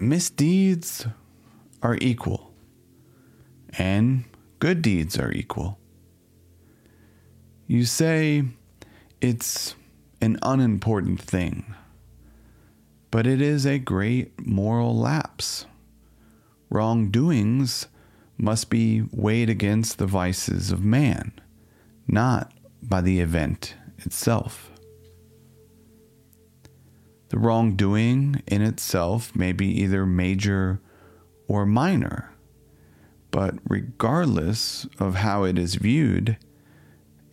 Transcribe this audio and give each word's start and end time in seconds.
misdeeds 0.00 1.06
are 1.82 1.96
equal, 2.00 2.52
and 3.76 4.24
good 4.58 4.82
deeds 4.82 5.18
are 5.18 5.32
equal. 5.32 5.78
You 7.66 7.84
say 7.84 8.44
it's 9.20 9.74
an 10.20 10.38
unimportant 10.42 11.20
thing, 11.20 11.74
but 13.10 13.26
it 13.26 13.40
is 13.40 13.66
a 13.66 13.78
great 13.78 14.46
moral 14.46 14.96
lapse. 14.96 15.66
Wrongdoings 16.70 17.86
must 18.36 18.70
be 18.70 19.02
weighed 19.10 19.50
against 19.50 19.98
the 19.98 20.06
vices 20.06 20.70
of 20.70 20.84
man, 20.84 21.32
not 22.06 22.52
by 22.82 23.00
the 23.00 23.20
event 23.20 23.74
itself. 23.98 24.70
The 27.28 27.38
wrongdoing 27.38 28.42
in 28.46 28.62
itself 28.62 29.36
may 29.36 29.52
be 29.52 29.66
either 29.82 30.06
major 30.06 30.80
or 31.46 31.66
minor, 31.66 32.32
but 33.30 33.56
regardless 33.68 34.86
of 34.98 35.16
how 35.16 35.44
it 35.44 35.58
is 35.58 35.74
viewed, 35.74 36.38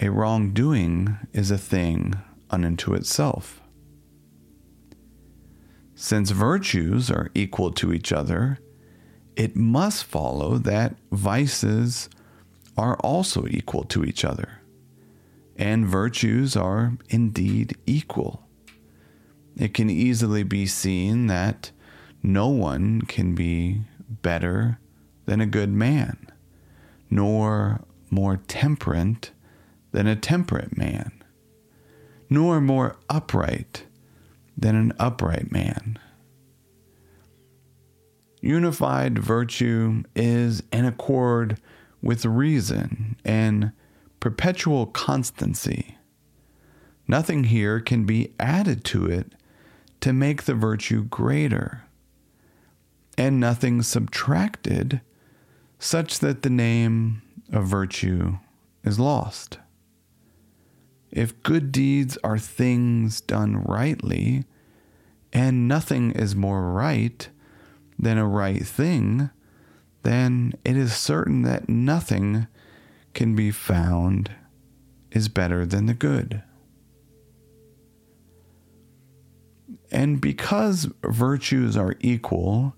a 0.00 0.10
wrongdoing 0.10 1.18
is 1.32 1.52
a 1.52 1.58
thing 1.58 2.14
unto 2.50 2.94
itself. 2.94 3.60
Since 5.94 6.32
virtues 6.32 7.08
are 7.08 7.30
equal 7.34 7.70
to 7.72 7.92
each 7.92 8.12
other, 8.12 8.58
it 9.36 9.54
must 9.54 10.04
follow 10.04 10.58
that 10.58 10.96
vices 11.12 12.08
are 12.76 12.96
also 12.96 13.46
equal 13.46 13.84
to 13.84 14.04
each 14.04 14.24
other, 14.24 14.60
and 15.56 15.86
virtues 15.86 16.56
are 16.56 16.94
indeed 17.08 17.76
equal 17.86 18.43
it 19.56 19.74
can 19.74 19.88
easily 19.88 20.42
be 20.42 20.66
seen 20.66 21.26
that 21.28 21.70
no 22.22 22.48
one 22.48 23.02
can 23.02 23.34
be 23.34 23.82
better 24.08 24.78
than 25.26 25.40
a 25.40 25.46
good 25.46 25.70
man, 25.70 26.16
nor 27.10 27.82
more 28.10 28.38
temperate 28.48 29.30
than 29.92 30.06
a 30.06 30.16
temperate 30.16 30.76
man, 30.76 31.12
nor 32.28 32.60
more 32.60 32.96
upright 33.08 33.84
than 34.56 34.74
an 34.74 34.92
upright 34.98 35.52
man. 35.52 35.98
Unified 38.40 39.18
virtue 39.18 40.02
is 40.14 40.62
in 40.72 40.84
accord 40.84 41.58
with 42.02 42.26
reason 42.26 43.16
and 43.24 43.72
perpetual 44.20 44.86
constancy. 44.86 45.96
Nothing 47.08 47.44
here 47.44 47.80
can 47.80 48.04
be 48.04 48.34
added 48.38 48.84
to 48.86 49.06
it 49.06 49.32
to 50.04 50.12
make 50.12 50.42
the 50.42 50.54
virtue 50.54 51.02
greater, 51.02 51.84
and 53.16 53.40
nothing 53.40 53.80
subtracted, 53.80 55.00
such 55.78 56.18
that 56.18 56.42
the 56.42 56.50
name 56.50 57.22
of 57.50 57.64
virtue 57.64 58.36
is 58.84 58.98
lost. 58.98 59.56
If 61.10 61.42
good 61.42 61.72
deeds 61.72 62.18
are 62.22 62.36
things 62.36 63.22
done 63.22 63.62
rightly, 63.62 64.44
and 65.32 65.66
nothing 65.66 66.10
is 66.10 66.36
more 66.36 66.70
right 66.70 67.26
than 67.98 68.18
a 68.18 68.28
right 68.28 68.66
thing, 68.66 69.30
then 70.02 70.52
it 70.66 70.76
is 70.76 70.94
certain 70.94 71.40
that 71.44 71.70
nothing 71.70 72.46
can 73.14 73.34
be 73.34 73.50
found 73.50 74.32
is 75.12 75.28
better 75.28 75.64
than 75.64 75.86
the 75.86 75.94
good. 75.94 76.42
And 79.90 80.20
because 80.20 80.88
virtues 81.02 81.76
are 81.76 81.96
equal, 82.00 82.74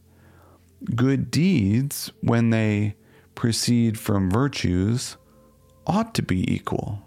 good 0.94 1.30
deeds, 1.30 2.10
when 2.20 2.50
they 2.50 2.96
proceed 3.34 3.98
from 3.98 4.30
virtues, 4.30 5.16
ought 5.86 6.14
to 6.14 6.22
be 6.22 6.52
equal. 6.52 7.02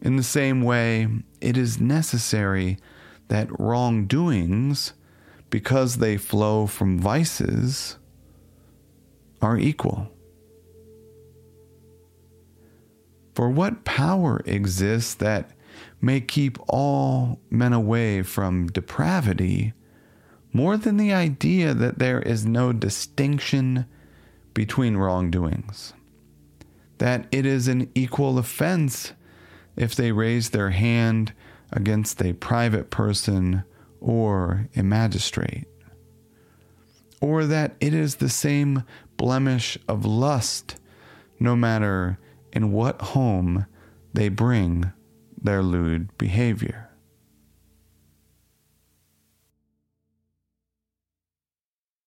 In 0.00 0.16
the 0.16 0.22
same 0.22 0.62
way, 0.62 1.08
it 1.40 1.56
is 1.56 1.80
necessary 1.80 2.78
that 3.28 3.48
wrongdoings, 3.58 4.92
because 5.50 5.96
they 5.96 6.16
flow 6.16 6.66
from 6.66 6.98
vices, 6.98 7.98
are 9.40 9.58
equal. 9.58 10.10
For 13.34 13.50
what 13.50 13.84
power 13.84 14.42
exists 14.44 15.14
that 15.14 15.50
may 16.00 16.20
keep 16.20 16.58
all 16.68 17.38
men 17.50 17.72
away 17.72 18.22
from 18.22 18.68
depravity 18.68 19.72
more 20.52 20.76
than 20.76 20.96
the 20.96 21.12
idea 21.12 21.74
that 21.74 21.98
there 21.98 22.20
is 22.22 22.46
no 22.46 22.72
distinction 22.72 23.86
between 24.54 24.96
wrongdoings, 24.96 25.92
that 26.96 27.26
it 27.30 27.44
is 27.44 27.68
an 27.68 27.90
equal 27.94 28.38
offense 28.38 29.12
if 29.76 29.94
they 29.94 30.12
raise 30.12 30.50
their 30.50 30.70
hand 30.70 31.34
against 31.70 32.22
a 32.22 32.32
private 32.32 32.90
person 32.90 33.64
or 34.00 34.66
a 34.74 34.82
magistrate, 34.82 35.66
or 37.20 37.44
that 37.44 37.76
it 37.80 37.92
is 37.92 38.16
the 38.16 38.30
same 38.30 38.82
blemish 39.18 39.76
of 39.86 40.06
lust 40.06 40.76
no 41.38 41.54
matter 41.54 42.18
in 42.52 42.72
what 42.72 43.00
home 43.02 43.66
they 44.14 44.30
bring 44.30 44.90
their 45.46 45.62
lewd 45.62 46.16
behavior. 46.18 46.90